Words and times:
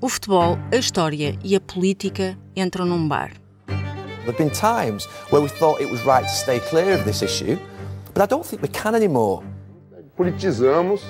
O 0.00 0.08
futebol, 0.08 0.56
a 0.72 0.76
história 0.76 1.36
e 1.42 1.56
a 1.56 1.60
política 1.60 2.38
entram 2.54 2.86
num 2.86 3.08
bar. 3.08 3.32
There 3.66 4.26
have 4.26 4.36
been 4.36 4.50
times 4.50 5.06
where 5.30 5.42
we 5.42 5.48
thought 5.48 5.80
it 5.80 5.90
was 5.90 6.04
right 6.04 6.24
to 6.24 6.32
stay 6.32 6.60
clear 6.60 6.94
of 6.94 7.04
this 7.04 7.20
issue, 7.20 7.58
but 8.14 8.22
I 8.22 8.26
don't 8.26 8.46
think 8.46 8.62
we 8.62 8.68
can 8.68 8.94
anymore. 8.94 9.42
Politizamos, 10.16 11.02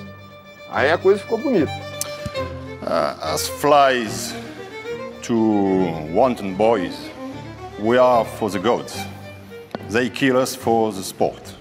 aí 0.71 0.91
a 0.91 0.97
coisa 0.97 1.19
ficou 1.19 1.37
bonita. 1.37 1.71
Uh, 2.81 3.15
as 3.21 3.47
flies 3.47 4.33
to 5.21 5.35
wanton 6.11 6.55
boys, 6.55 6.97
we 7.79 7.99
are 7.99 8.25
for 8.25 8.49
the 8.49 8.57
gods. 8.57 8.97
They 9.91 10.09
kill 10.09 10.35
us 10.35 10.55
for 10.55 10.91
the 10.91 11.03
sport. 11.03 11.55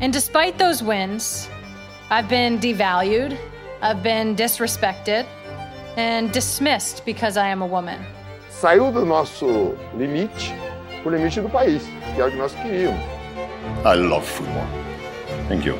And 0.00 0.10
despite 0.10 0.56
those 0.56 0.82
wins, 0.82 1.50
I've 2.08 2.30
been 2.30 2.58
devalued, 2.58 3.36
I've 3.82 4.02
been 4.02 4.34
disrespected, 4.34 5.26
and 6.00 6.32
dismissed 6.32 7.04
because 7.04 7.36
I 7.36 7.48
am 7.48 7.62
a 7.62 7.66
woman. 7.66 7.98
Saiu 8.48 8.90
do 8.90 9.04
nosso 9.04 9.76
limite 9.96 10.54
pro 11.02 11.10
limite 11.10 11.40
do 11.40 11.48
país, 11.48 11.82
que 12.14 12.20
é 12.20 12.24
o 12.24 12.30
que 12.30 12.36
nós 12.36 12.52
queríamos. 12.54 13.00
I 13.84 13.94
love 13.96 14.26
football. 14.26 14.66
Thank 15.48 15.66
you. 15.66 15.76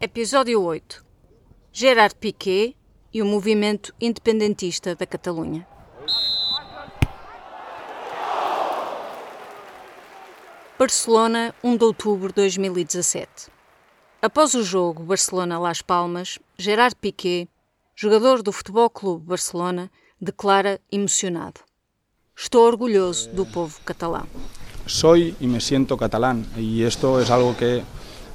Episódio 0.00 0.62
8. 0.62 1.04
Gerard 1.72 2.14
Piquet 2.16 2.76
e 3.12 3.22
o 3.22 3.26
movimento 3.26 3.94
independentista 4.00 4.94
da 4.94 5.06
Catalunha. 5.06 5.66
Barcelona, 10.78 11.54
1 11.64 11.76
de 11.76 11.84
outubro 11.84 12.28
de 12.28 12.34
2017. 12.34 13.57
Após 14.20 14.52
o 14.56 14.64
jogo 14.64 15.04
Barcelona-Las 15.04 15.80
Palmas, 15.80 16.40
Gerard 16.58 16.96
Piqué, 17.00 17.46
jogador 17.94 18.42
do 18.42 18.50
Futebol 18.50 18.90
Clube 18.90 19.24
Barcelona, 19.24 19.92
declara 20.20 20.80
emocionado: 20.90 21.60
Estou 22.36 22.66
orgulhoso 22.66 23.30
do 23.30 23.46
povo 23.46 23.78
catalão. 23.84 24.26
Soy 24.88 25.36
y 25.40 25.46
me 25.46 25.60
siento 25.60 25.96
catalán 25.96 26.44
y 26.56 26.82
esto 26.82 27.20
es 27.20 27.30
algo 27.30 27.56
que 27.56 27.84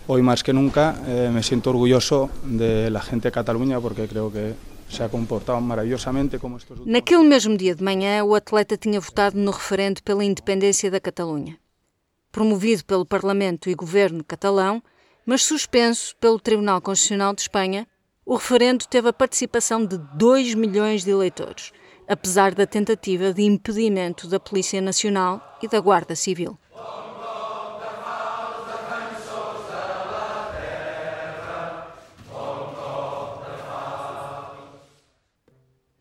hoy 0.08 0.22
más 0.22 0.42
que 0.42 0.54
nunca 0.54 0.96
eh, 1.06 1.30
me 1.30 1.44
siento 1.44 1.72
orgulloso 1.72 2.30
de 2.46 2.90
la 2.90 3.02
gente 3.02 3.28
de 3.28 3.34
Cataluña 3.34 3.82
porque 3.82 4.08
creo 4.08 4.32
que 4.32 4.56
se 4.88 5.04
ha 5.04 5.10
comportado 5.10 5.60
maravillosamente 5.60 6.40
como 6.40 6.58
estos 6.58 6.80
últimos 6.80 6.94
Naquele 6.94 7.28
mesmo 7.28 7.58
dia 7.58 7.76
de 7.76 7.84
manhã, 7.84 8.24
o 8.24 8.36
atleta 8.36 8.78
tinha 8.78 9.02
votado 9.02 9.38
no 9.38 9.52
referendo 9.52 10.02
pela 10.02 10.24
independência 10.24 10.90
da 10.90 11.02
Catalunha. 11.02 11.60
Promovido 12.32 12.86
pelo 12.86 13.06
Parlamento 13.06 13.70
e 13.70 13.76
Governo 13.76 14.24
catalão, 14.24 14.82
mas 15.26 15.44
suspenso 15.44 16.16
pelo 16.18 16.40
Tribunal 16.40 16.82
Constitucional 16.82 17.34
de 17.34 17.42
Espanha, 17.42 17.88
o 18.26 18.36
referendo 18.36 18.86
teve 18.88 19.10
a 19.10 19.14
participação 19.14 19.86
de 19.86 19.98
2 19.98 20.54
milhões 20.56 21.04
de 21.04 21.12
eleitores, 21.12 21.72
apesar 22.08 22.54
da 22.54 22.66
tentativa 22.66 23.34
de 23.34 23.44
impedimento 23.44 24.28
da 24.28 24.40
Polícia 24.40 24.82
Nacional 24.82 25.58
e 25.62 25.68
da 25.68 25.80
Guarda 25.80 26.16
Civil. 26.16 26.58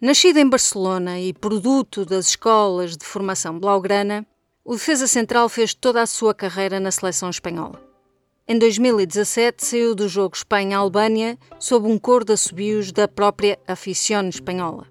Nascido 0.00 0.38
em 0.38 0.48
Barcelona 0.48 1.20
e 1.20 1.32
produto 1.32 2.04
das 2.04 2.26
escolas 2.26 2.96
de 2.96 3.04
formação 3.04 3.56
blaugrana, 3.56 4.26
o 4.64 4.72
defesa 4.72 5.06
central 5.06 5.48
fez 5.48 5.74
toda 5.74 6.02
a 6.02 6.06
sua 6.06 6.34
carreira 6.34 6.80
na 6.80 6.90
seleção 6.90 7.30
espanhola. 7.30 7.91
Em 8.46 8.58
2017 8.58 9.64
saiu 9.64 9.94
do 9.94 10.08
jogo 10.08 10.34
Espanha-Albânia 10.34 11.38
sob 11.60 11.86
um 11.86 11.96
cor 11.96 12.24
de 12.24 12.32
assobios 12.32 12.90
da 12.90 13.06
própria 13.06 13.56
aficione 13.68 14.30
espanhola. 14.30 14.88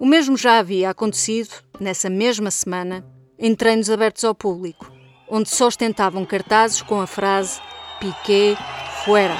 O 0.00 0.06
mesmo 0.06 0.36
já 0.36 0.58
havia 0.58 0.90
acontecido, 0.90 1.50
nessa 1.78 2.10
mesma 2.10 2.50
semana, 2.50 3.06
em 3.38 3.54
treinos 3.54 3.88
abertos 3.88 4.24
ao 4.24 4.34
público, 4.34 4.90
onde 5.30 5.48
só 5.48 5.68
ostentavam 5.68 6.24
cartazes 6.24 6.82
com 6.82 7.00
a 7.00 7.06
frase 7.06 7.60
Piqué 8.00 8.56
fuera. 9.04 9.36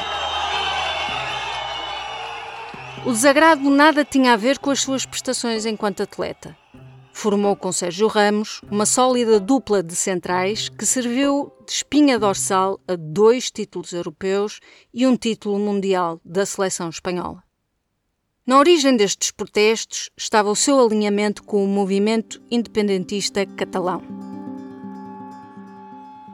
O 3.05 3.11
desagrado 3.11 3.69
nada 3.71 4.05
tinha 4.05 4.35
a 4.35 4.37
ver 4.37 4.61
com 4.61 4.71
as 4.71 4.81
suas 4.81 5.05
prestações 5.05 5.67
enquanto 5.67 6.03
atleta. 6.03 6.57
Formou 7.19 7.57
com 7.57 7.73
Sérgio 7.73 8.07
Ramos 8.07 8.61
uma 8.71 8.87
sólida 8.87 9.41
dupla 9.41 9.83
de 9.83 9.97
centrais 9.97 10.69
que 10.69 10.87
serviu 10.87 11.53
de 11.67 11.73
espinha 11.73 12.17
dorsal 12.17 12.79
a 12.87 12.95
dois 12.95 13.51
títulos 13.51 13.93
europeus 13.93 14.61
e 14.95 15.05
um 15.05 15.17
título 15.17 15.59
mundial 15.59 16.21
da 16.25 16.47
seleção 16.47 16.89
espanhola. 16.89 17.43
Na 18.47 18.57
origem 18.57 18.97
destes 18.97 19.33
protestos 19.33 20.11
estava 20.17 20.49
o 20.49 20.55
seu 20.55 20.79
alinhamento 20.79 21.43
com 21.43 21.65
o 21.65 21.67
movimento 21.67 22.41
independentista 22.49 23.45
catalão. 23.45 24.01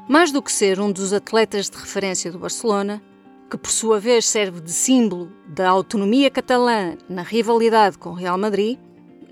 Mais 0.07 0.31
do 0.31 0.43
que 0.43 0.53
ser 0.53 0.79
um 0.79 0.93
dos 0.93 1.15
atletas 1.15 1.71
de 1.71 1.79
referência 1.79 2.31
do 2.31 2.39
Barcelona, 2.39 3.03
que 3.51 3.57
por 3.57 3.71
sua 3.71 3.99
vez 3.99 4.27
serve 4.27 4.61
de 4.61 4.71
símbolo 4.71 5.33
da 5.49 5.67
autonomia 5.67 6.31
catalã 6.31 6.95
na 7.09 7.23
rivalidade 7.23 7.97
com 7.97 8.11
o 8.11 8.15
Real 8.15 8.37
Madrid, 8.37 8.79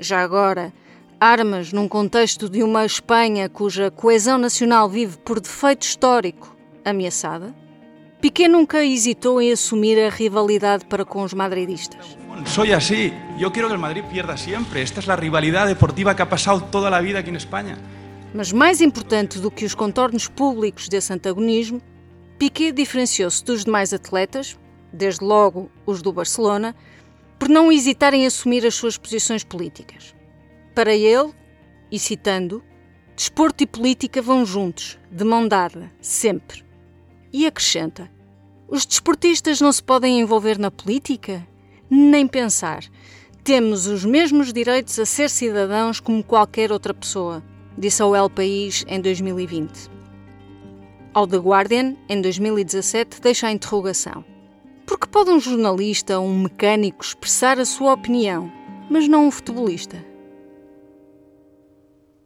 já 0.00 0.22
agora 0.22 0.72
armas 1.22 1.72
num 1.72 1.86
contexto 1.86 2.48
de 2.48 2.64
uma 2.64 2.84
Espanha 2.84 3.48
cuja 3.48 3.92
coesão 3.92 4.38
nacional 4.38 4.88
vive 4.88 5.18
por 5.18 5.38
defeito 5.38 5.82
histórico 5.82 6.56
ameaçada, 6.84 7.54
Piqué 8.20 8.48
nunca 8.48 8.84
hesitou 8.84 9.40
em 9.40 9.52
assumir 9.52 10.00
a 10.00 10.10
rivalidade 10.10 10.84
para 10.86 11.04
com 11.04 11.22
os 11.22 11.32
madridistas. 11.32 12.18
Soy 12.44 12.72
así. 12.72 13.12
Yo 13.38 13.52
quiero 13.52 13.68
que 13.68 13.74
el 13.74 13.80
Madrid 13.80 14.02
pierda 14.10 14.36
siempre. 14.36 14.82
Esta 14.82 14.98
es 14.98 15.06
la 15.06 15.14
rivalidad 15.14 15.68
deportiva 15.68 16.16
que 16.16 16.22
ha 16.22 16.28
pasado 16.28 16.60
toda 16.72 16.90
la 16.90 17.00
vida 17.00 17.20
aquí 17.20 17.30
en 17.30 17.36
España. 17.36 17.78
Mas 18.34 18.52
mais 18.52 18.80
importante 18.80 19.38
do 19.38 19.50
que 19.50 19.64
os 19.64 19.76
contornos 19.76 20.26
públicos 20.26 20.88
desse 20.88 21.12
antagonismo, 21.12 21.80
Piqué 22.36 22.72
diferenciou-se 22.72 23.44
dos 23.44 23.64
demais 23.64 23.92
atletas, 23.92 24.58
desde 24.92 25.24
logo 25.24 25.70
os 25.86 26.02
do 26.02 26.12
Barcelona, 26.12 26.74
por 27.38 27.48
não 27.48 27.70
hesitarem 27.70 28.24
em 28.24 28.26
assumir 28.26 28.66
as 28.66 28.74
suas 28.74 28.98
posições 28.98 29.44
políticas. 29.44 30.14
Para 30.74 30.94
ele, 30.94 31.34
e 31.90 31.98
citando, 31.98 32.62
desporto 33.14 33.62
e 33.62 33.66
política 33.66 34.22
vão 34.22 34.46
juntos, 34.46 34.98
de 35.10 35.22
mão 35.22 35.46
dada, 35.46 35.92
sempre. 36.00 36.64
E 37.30 37.46
acrescenta: 37.46 38.10
os 38.66 38.86
desportistas 38.86 39.60
não 39.60 39.70
se 39.70 39.82
podem 39.82 40.20
envolver 40.20 40.58
na 40.58 40.70
política? 40.70 41.46
Nem 41.90 42.26
pensar. 42.26 42.82
Temos 43.44 43.86
os 43.86 44.02
mesmos 44.02 44.50
direitos 44.50 44.98
a 44.98 45.04
ser 45.04 45.28
cidadãos 45.28 46.00
como 46.00 46.24
qualquer 46.24 46.72
outra 46.72 46.94
pessoa, 46.94 47.42
disse 47.76 48.00
ao 48.00 48.16
El 48.16 48.30
País 48.30 48.82
em 48.88 48.98
2020. 48.98 49.90
Ao 51.12 51.26
The 51.26 51.36
Guardian, 51.36 51.96
em 52.08 52.22
2017, 52.22 53.20
deixa 53.20 53.48
a 53.48 53.52
interrogação. 53.52 54.24
Por 54.86 54.98
que 54.98 55.06
pode 55.06 55.28
um 55.28 55.38
jornalista 55.38 56.18
ou 56.18 56.26
um 56.26 56.44
mecânico 56.44 57.04
expressar 57.04 57.58
a 57.58 57.66
sua 57.66 57.92
opinião, 57.92 58.50
mas 58.88 59.06
não 59.06 59.26
um 59.26 59.30
futebolista? 59.30 60.11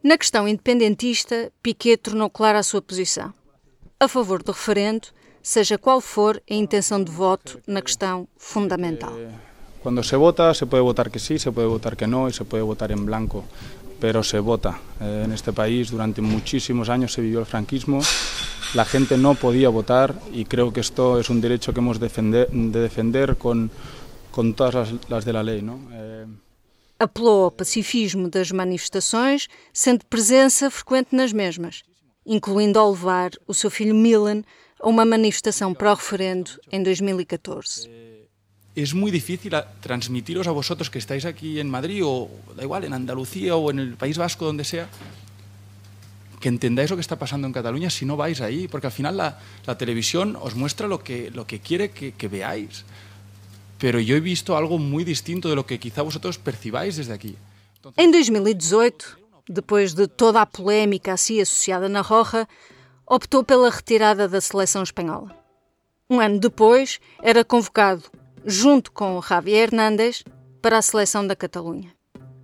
Na 0.07 0.17
questão 0.17 0.47
independentista, 0.47 1.51
Piquet 1.61 1.97
tornou 1.97 2.29
clara 2.29 2.59
a 2.59 2.63
sua 2.63 2.81
posição. 2.81 3.33
A 3.99 4.07
favor 4.07 4.41
do 4.41 4.53
referendo, 4.53 5.09
seja 5.43 5.77
qual 5.77 5.99
for 5.99 6.41
a 6.49 6.53
intenção 6.53 7.03
de 7.03 7.11
voto 7.11 7.59
na 7.67 7.81
questão 7.81 8.25
fundamental. 8.37 9.11
Cuando 9.83 10.01
se 10.01 10.15
vota, 10.15 10.53
se 10.53 10.65
puede 10.65 10.81
votar 10.81 11.09
que 11.09 11.19
sí, 11.19 11.37
se 11.37 11.51
puede 11.51 11.67
votar 11.67 11.97
que 11.97 12.07
no 12.07 12.29
y 12.29 12.31
se 12.31 12.45
puede 12.45 12.63
votar 12.63 12.93
en 12.93 13.05
blanco, 13.05 13.43
pero 13.99 14.23
se 14.23 14.39
vota. 14.39 14.79
Eh, 15.01 15.23
en 15.25 15.33
este 15.33 15.51
país 15.51 15.91
durante 15.91 16.21
muchísimos 16.21 16.87
años 16.87 17.11
se 17.11 17.19
vivió 17.19 17.41
el 17.41 17.45
franquismo, 17.45 17.99
la 18.75 18.85
gente 18.85 19.17
no 19.17 19.35
podía 19.35 19.67
votar 19.67 20.15
y 20.31 20.45
creo 20.45 20.71
que 20.71 20.79
esto 20.79 21.19
es 21.19 21.29
un 21.29 21.41
derecho 21.41 21.73
que 21.73 21.81
hemos 21.81 21.99
defender, 21.99 22.47
de 22.49 22.79
defender 22.79 23.35
con, 23.35 23.69
con 24.31 24.53
todas 24.53 24.73
las, 24.73 25.09
las, 25.09 25.25
de 25.25 25.33
la 25.33 25.43
ley. 25.43 25.61
¿no? 25.61 25.81
Eh, 25.91 26.27
Apelou 26.99 27.43
ao 27.45 27.51
pacifismo 27.51 28.27
das 28.29 28.51
manifestações, 28.51 29.47
sendo 29.71 30.05
presença 30.05 30.69
frequente 30.71 31.15
nas 31.15 31.31
mesmas, 31.31 31.83
incluindo 32.25 32.79
ao 32.79 32.91
levar 32.91 33.31
o 33.45 33.53
seu 33.53 33.69
filho 33.69 33.93
Milan 33.93 34.41
a 34.81 34.87
uma 34.89 35.05
manifestação 35.05 35.73
pró-referendo 35.75 36.51
em 36.71 36.81
2014. 36.81 37.87
Es 38.75 38.93
muy 38.93 39.11
difícil 39.11 39.55
a- 39.55 39.63
transmitiros 39.81 40.47
a 40.47 40.51
vosotros 40.51 40.89
que 40.89 40.97
estáis 40.99 41.25
aquí 41.25 41.59
en 41.59 41.69
Madrid 41.69 42.01
o 42.05 42.29
da 42.55 42.63
igual, 42.63 42.83
en 42.83 42.93
Andalucía 42.93 43.55
o 43.55 43.69
en 43.71 43.79
el 43.79 43.95
País 43.97 44.17
Vasco, 44.17 44.45
donde 44.45 44.63
sea, 44.63 44.87
que 46.39 46.49
entendáis 46.49 46.89
lo 46.89 46.95
que 46.95 47.01
está 47.01 47.17
pasando 47.17 47.47
en 47.47 47.53
Cataluña 47.53 47.89
si 47.89 48.05
no 48.05 48.17
vais 48.17 48.41
ahí, 48.41 48.67
porque 48.67 48.85
al 48.87 48.93
final 48.93 49.17
la 49.17 49.77
televisión 49.77 50.35
os 50.39 50.53
muestra 50.53 50.87
lo 50.87 51.01
que, 51.03 51.31
lo 51.31 51.45
que 51.47 51.59
quiere 51.59 51.89
que, 51.89 52.13
que 52.13 52.27
veáis. 52.27 52.85
Pero 53.79 53.99
yo 53.99 54.15
he 54.15 54.19
visto 54.19 54.55
algo 54.55 54.77
muy 54.77 55.03
distinto 55.03 55.49
de 55.49 55.55
lo 55.55 55.65
que 55.65 55.77
quizá 55.77 56.01
vosotros 56.01 56.37
percibáis 56.37 56.97
desde 56.97 57.13
aquí. 57.13 57.37
Em 57.95 58.11
2018, 58.11 59.17
depois 59.47 59.93
de 59.93 60.07
toda 60.07 60.41
a 60.41 60.45
polémica 60.45 61.13
a 61.13 61.17
si 61.17 61.39
associada 61.39 61.87
na 61.87 62.01
Roja, 62.01 62.47
optou 63.05 63.43
pela 63.43 63.69
retirada 63.69 64.27
da 64.27 64.41
seleção 64.41 64.83
espanhola. 64.83 65.35
Um 66.09 66.19
ano 66.19 66.39
depois, 66.39 66.99
era 67.21 67.45
convocado, 67.45 68.03
junto 68.45 68.91
com 68.91 69.21
Javier 69.21 69.69
Hernández, 69.69 70.23
para 70.61 70.77
a 70.77 70.81
seleção 70.81 71.25
da 71.25 71.35
Catalunha. 71.35 71.93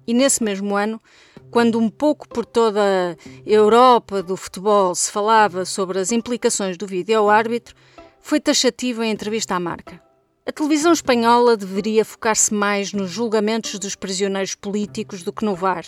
E 0.05 0.13
nesse 0.13 0.43
mesmo 0.43 0.75
ano, 0.75 1.01
quando 1.49 1.79
um 1.79 1.89
pouco 1.89 2.27
por 2.27 2.45
toda 2.45 2.81
a 2.81 3.15
Europa 3.45 4.21
do 4.21 4.35
futebol 4.35 4.93
se 4.95 5.11
falava 5.11 5.65
sobre 5.65 5.99
as 5.99 6.11
implicações 6.11 6.77
do 6.77 6.87
vídeo-árbitro, 6.87 7.75
foi 8.21 8.39
taxativo 8.39 9.03
em 9.03 9.11
entrevista 9.11 9.55
à 9.55 9.59
marca. 9.59 10.01
A 10.45 10.51
televisão 10.51 10.91
espanhola 10.91 11.55
deveria 11.55 12.03
focar-se 12.03 12.53
mais 12.53 12.91
nos 12.91 13.09
julgamentos 13.09 13.79
dos 13.79 13.95
prisioneiros 13.95 14.55
políticos 14.55 15.23
do 15.23 15.31
que 15.31 15.45
no 15.45 15.55
VAR. 15.55 15.85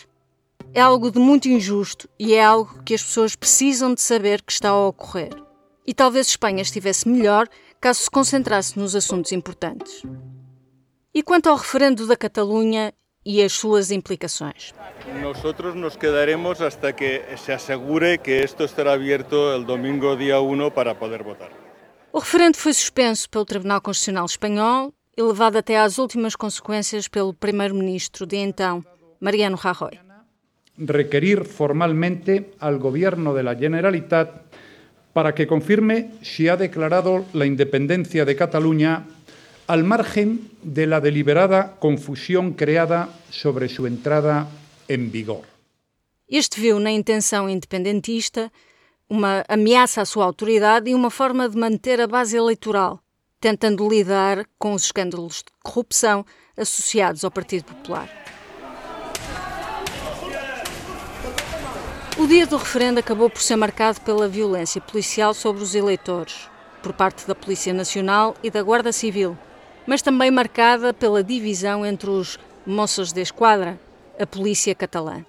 É 0.74 0.80
algo 0.80 1.12
de 1.12 1.20
muito 1.20 1.50
injusto 1.50 2.08
e 2.18 2.34
é 2.34 2.42
algo 2.42 2.82
que 2.84 2.94
as 2.94 3.04
pessoas 3.04 3.36
precisam 3.36 3.94
de 3.94 4.00
saber 4.00 4.42
que 4.42 4.54
está 4.54 4.70
a 4.70 4.88
ocorrer. 4.88 5.34
E 5.86 5.94
talvez 5.94 6.28
Espanha 6.28 6.62
estivesse 6.62 7.06
melhor 7.06 7.50
caso 7.82 8.04
se 8.04 8.10
concentrasse 8.10 8.80
nos 8.80 8.96
assuntos 8.96 9.34
importantes. 9.34 10.04
E 11.14 11.22
quanto 11.22 11.50
ao 11.50 11.58
referendo 11.58 12.08
da 12.08 12.16
Catalunha 12.16 12.94
e 13.26 13.44
as 13.44 13.52
suas 13.52 13.92
implicações? 13.92 14.74
Nosotros 15.22 15.76
nos 15.76 15.98
quedaremos 15.98 16.62
hasta 16.62 16.94
que 16.94 17.24
se 17.36 17.52
asegure 17.52 18.18
que 18.20 18.32
esto 18.32 18.64
estará 18.64 18.94
abierto 18.94 19.54
el 19.54 19.66
domingo 19.66 20.16
día 20.16 20.40
1 20.40 20.72
para 20.72 20.96
poder 20.96 21.24
votar. 21.24 21.65
O 22.16 22.20
referendo 22.20 22.56
foi 22.56 22.74
suspenso 22.74 23.30
pelo 23.30 23.44
Tribunal 23.44 23.82
Constitucional 23.82 24.26
Espanhol 24.26 24.94
e 25.18 25.22
levado 25.22 25.58
até 25.58 25.78
às 25.78 25.98
últimas 25.98 26.34
consequências 26.34 27.10
pelo 27.10 27.34
primeiro-ministro 27.34 28.26
de 28.26 28.38
então, 28.38 28.86
Mariano 29.20 29.58
Rajoy. 29.58 30.00
Requerir 30.80 31.44
formalmente 31.44 32.56
al 32.62 32.80
Gobierno 32.80 33.34
de 33.36 33.44
la 33.44 33.54
Generalitat 33.54 34.32
para 35.12 35.36
que 35.36 35.46
confirme 35.46 36.12
si 36.24 36.48
ha 36.48 36.56
declarado 36.56 37.26
la 37.34 37.46
independencia 37.46 38.24
de 38.24 38.38
Cataluña 38.38 39.04
al 39.68 39.84
margen 39.84 40.50
de 40.64 40.88
la 40.88 41.02
deliberada 41.02 41.76
confusión 41.80 42.54
creada 42.54 43.10
sobre 43.30 43.68
su 43.68 43.88
entrada 43.88 44.48
en 44.88 45.12
vigor. 45.12 45.44
Este 46.30 46.62
viu 46.62 46.80
na 46.80 46.96
intenção 46.96 47.50
independentista 47.50 48.54
uma 49.10 49.44
ameaça 49.48 50.02
à 50.02 50.06
sua 50.06 50.26
autoridade 50.26 50.90
e 50.90 50.96
uma 50.96 51.10
forma 51.10 51.48
de 51.48 51.58
manter 51.58 52.02
a 52.02 52.08
base 52.08 52.36
eleitoral, 52.36 53.00
tentando 53.40 53.88
lidar 53.88 54.46
com 54.58 54.74
os 54.74 54.86
escândalos 54.86 55.38
de 55.38 55.52
corrupção 55.64 56.26
associados 56.58 57.24
ao 57.24 57.32
Partido 57.32 57.66
Popular. 57.66 58.10
O 62.18 62.26
dia 62.28 62.48
do 62.48 62.58
referendo 62.58 63.00
acabou 63.00 63.30
por 63.30 63.42
ser 63.42 63.58
marcado 63.58 64.00
pela 64.02 64.28
violência 64.28 64.80
policial 64.80 65.34
sobre 65.34 65.62
os 65.62 65.76
eleitores, 65.76 66.50
por 66.82 66.94
parte 66.94 67.28
da 67.28 67.36
Polícia 67.36 67.74
Nacional 67.74 68.36
e 68.42 68.50
da 68.50 68.64
Guarda 68.64 68.92
Civil, 68.92 69.38
mas 69.86 70.02
também 70.02 70.32
marcada 70.32 70.94
pela 70.94 71.24
divisão 71.24 71.86
entre 71.86 72.10
os 72.10 72.40
Mossos 72.66 73.12
de 73.12 73.22
Esquadra, 73.22 73.80
a 74.20 74.26
polícia 74.26 74.74
catalã. 74.74 75.26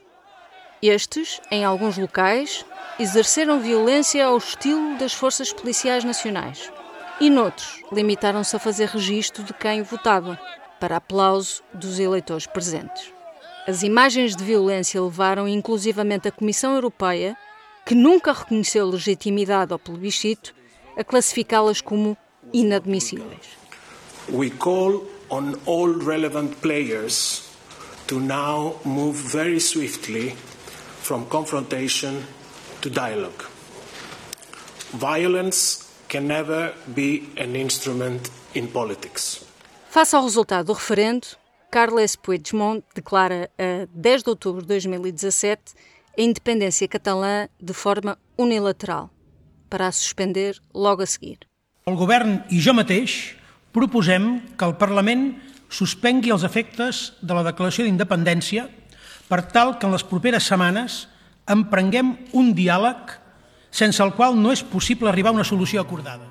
Estes, 0.83 1.41
em 1.51 1.65
alguns 1.65 1.97
locais, 1.97 2.65
exerceram 2.99 3.61
violência 3.61 4.25
ao 4.27 4.37
estilo 4.37 4.97
das 4.99 5.13
forças 5.13 5.53
policiais 5.53 6.05
nacionais. 6.05 6.71
E 7.19 7.31
noutros, 7.31 7.83
limitaram-se 7.91 8.55
a 8.55 8.59
fazer 8.59 8.89
registro 8.89 9.43
de 9.43 9.55
quem 9.55 9.83
votava, 9.83 10.39
para 10.79 10.97
aplauso 10.97 11.63
dos 11.73 11.99
eleitores 11.99 12.47
presentes. 12.47 13.11
As 13.67 13.83
imagens 13.83 14.37
de 14.37 14.45
violência 14.45 15.03
levaram 15.03 15.49
inclusivamente 15.49 16.29
a 16.29 16.33
Comissão 16.33 16.75
Europeia, 16.75 17.37
que 17.87 17.95
nunca 17.95 18.33
reconheceu 18.33 18.87
legitimidade 18.87 19.73
ao 19.73 19.79
plebiscito, 19.79 20.55
a 20.97 21.03
classificá-las 21.03 21.81
como 21.81 22.17
inadmissíveis. 22.53 23.57
We 24.29 24.51
call 24.51 25.05
on 25.31 25.55
all 25.67 25.93
relevant 25.93 26.57
players 26.61 27.45
to 28.07 28.21
now 28.21 28.77
move 28.85 29.17
very 29.17 29.59
swiftly 29.59 30.37
from 31.07 31.25
confrontation 31.27 32.15
to 32.83 32.91
dialogue. 32.91 33.45
Violence 34.93 35.87
can 36.09 36.27
never 36.27 36.75
be 36.87 37.31
an 37.37 37.55
instrument 37.55 38.31
in 38.55 38.67
politics. 38.67 39.45
Face 39.89 40.17
ao 40.17 40.25
resultado 40.25 40.67
do 40.67 40.73
referendo, 40.73 41.27
Carles 41.71 42.17
Puigdemont 42.17 42.83
declara 42.93 43.49
a 43.57 43.87
10 43.95 44.25
de 44.25 44.31
outubro 44.31 44.63
de 44.63 44.69
2017 44.69 45.75
a 46.19 46.21
independência 46.21 46.89
catalã 46.89 47.49
de 47.61 47.73
forma 47.73 48.19
unilateral, 48.37 49.09
para 49.71 49.87
a 49.87 49.93
suspender 49.93 50.57
logo 50.75 51.03
a 51.03 51.07
seguir. 51.07 51.39
El 51.87 51.95
govern 51.95 52.43
i 52.51 52.59
jo 52.59 52.75
mateix 52.75 53.37
proposem 53.71 54.41
que 54.59 54.65
el 54.67 54.75
Parlament 54.75 55.37
suspengui 55.71 56.33
els 56.35 56.43
efectes 56.43 57.13
de 57.23 57.35
la 57.35 57.45
declaració 57.47 57.87
d'independència 57.87 58.67
per 59.29 59.43
tal 59.43 59.77
que 59.79 59.87
en 59.87 59.93
les 59.93 60.05
properes 60.07 60.47
setmanes 60.47 61.07
emprenguem 61.51 62.15
un 62.33 62.53
diàleg 62.55 63.17
sense 63.71 64.03
el 64.03 64.15
qual 64.17 64.37
no 64.39 64.53
és 64.55 64.63
possible 64.65 65.11
arribar 65.11 65.35
a 65.35 65.39
una 65.39 65.45
solució 65.45 65.83
acordada. 65.83 66.27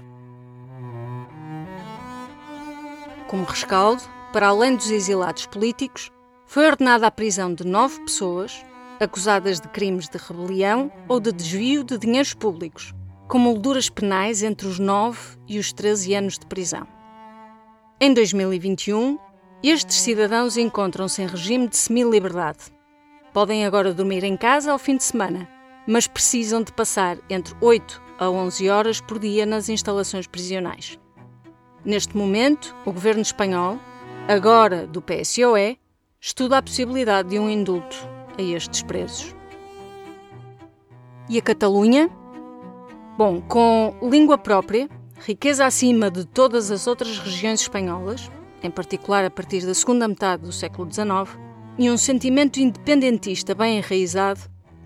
Como 3.28 3.46
rescaldo, 3.46 4.02
para 4.32 4.48
além 4.48 4.76
dos 4.76 4.90
exilados 4.90 5.46
políticos, 5.46 6.12
foi 6.46 6.68
ordenada 6.68 7.08
a 7.08 7.12
prisão 7.12 7.54
de 7.54 7.66
nove 7.66 8.00
pessoas 8.02 8.66
acusadas 9.00 9.60
de 9.60 9.68
crimes 9.70 10.08
de 10.08 10.18
rebelião 10.18 10.92
ou 11.08 11.20
de 11.20 11.32
desvio 11.32 11.84
de 11.84 11.98
dinheiros 11.98 12.34
públicos, 12.34 12.94
com 13.28 13.38
molduras 13.38 13.90
penais 13.90 14.44
entre 14.44 14.68
os 14.68 14.80
9 14.80 15.18
e 15.48 15.60
os 15.60 15.74
13 15.74 16.16
anos 16.16 16.40
de 16.40 16.46
prisão. 16.46 16.88
Em 18.00 18.14
2021, 18.14 19.18
estes 19.64 19.98
cidadãos 19.98 20.58
encontram-se 20.58 21.22
em 21.22 21.28
regime 21.28 21.68
de 21.68 21.78
semi-liberdade. 21.78 22.75
Podem 23.36 23.66
agora 23.66 23.94
dormir 23.94 24.24
em 24.24 24.38
casa 24.38 24.72
ao 24.72 24.80
fim 24.80 24.96
de 24.96 25.04
semana, 25.04 25.46
mas 25.86 26.08
precisam 26.08 26.64
de 26.64 26.72
passar 26.72 27.18
entre 27.30 27.54
8 27.60 28.02
a 28.18 28.30
11 28.30 28.70
horas 28.70 29.02
por 29.02 29.20
dia 29.20 29.46
nas 29.46 29.68
instalações 29.68 30.26
prisionais. 30.26 30.98
Neste 31.84 32.16
momento, 32.16 32.74
o 32.86 32.94
governo 32.94 33.22
espanhol, 33.22 33.78
agora 34.26 34.88
do 34.88 35.02
PSOE, 35.02 35.78
estuda 36.18 36.60
a 36.60 36.62
possibilidade 36.62 37.28
de 37.28 37.38
um 37.38 37.50
indulto 37.50 37.98
a 38.40 38.42
estes 38.42 38.84
presos. 38.84 39.36
E 41.28 41.38
a 41.38 41.42
Catalunha? 41.42 42.10
Bom, 43.18 43.42
com 43.42 43.98
língua 44.02 44.38
própria, 44.38 44.90
riqueza 45.26 45.66
acima 45.66 46.10
de 46.10 46.26
todas 46.26 46.72
as 46.72 46.88
outras 46.88 47.20
regiões 47.20 47.60
espanholas, 47.60 48.32
em 48.64 48.72
particular 48.72 49.26
a 49.26 49.30
partir 49.30 49.66
da 49.66 49.74
segunda 49.74 50.08
metade 50.08 50.44
do 50.44 50.54
século 50.54 50.90
XIX, 50.90 51.45
e 51.78 51.90
um 51.90 51.98
sentimento 51.98 52.60
independentista 52.60 53.54
bem 53.54 53.78
enraizado, 53.78 54.40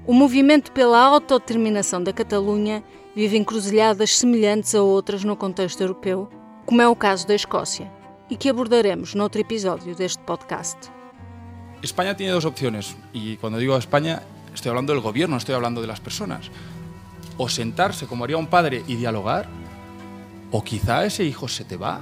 o 0.07 0.13
movimento 0.13 0.71
pela 0.71 0.99
autodeterminação 0.99 2.03
da 2.03 2.11
Catalunha 2.11 2.83
vive 3.15 3.37
encruzilhadas 3.37 4.17
semelhantes 4.17 4.73
a 4.73 4.81
outras 4.81 5.23
no 5.23 5.35
contexto 5.35 5.81
europeu, 5.81 6.29
como 6.65 6.81
é 6.81 6.87
o 6.87 6.95
caso 6.95 7.27
da 7.27 7.35
Escócia, 7.35 7.91
e 8.29 8.35
que 8.35 8.49
abordaremos 8.49 9.13
noutro 9.13 9.41
episódio 9.41 9.95
deste 9.95 10.23
podcast. 10.23 10.77
España 11.83 12.15
tiene 12.15 12.33
dos 12.33 12.45
opciones, 12.45 12.97
y 13.13 13.37
cuando 13.37 13.59
digo 13.59 13.77
España 13.77 14.23
estoy 14.53 14.69
hablando 14.69 14.93
del 14.93 15.01
gobierno, 15.01 15.33
no 15.33 15.37
estoy 15.37 15.55
hablando 15.55 15.81
de 15.81 15.87
las 15.87 15.99
personas. 15.99 16.49
O 17.37 17.47
sentarse 17.47 18.05
como 18.05 18.23
haría 18.23 18.37
un 18.37 18.47
padre 18.47 18.83
y 18.87 18.95
dialogar, 18.95 19.47
o 20.51 20.63
quizá 20.63 21.05
ese 21.05 21.23
hijo 21.23 21.47
se 21.47 21.63
te 21.63 21.77
va. 21.77 22.01